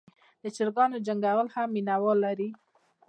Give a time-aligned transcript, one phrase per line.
[0.43, 2.49] د چرګانو جنګول هم مینه وال لري.